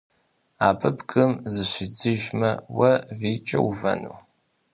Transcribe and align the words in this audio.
Абы 0.67 0.89
бгым 0.97 1.31
зыщидзыжмэ, 1.53 2.51
уэ 2.77 2.91
вийкӀэ 3.19 3.59
увэну? 3.67 4.13